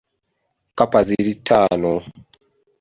Kkapa 0.69 0.99
ziri 1.07 1.33
ttaano. 1.39 1.93